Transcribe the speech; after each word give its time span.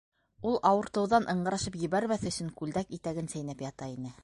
Ул, 0.51 0.55
ауыртыуҙан 0.69 1.27
ыңғырашып 1.33 1.77
ебәрмәҫ 1.83 2.27
өсөн, 2.31 2.51
күлдәк 2.63 2.99
итәген 2.99 3.33
сәйнәп 3.37 3.65
ята 3.71 3.95
ине. 3.97 4.15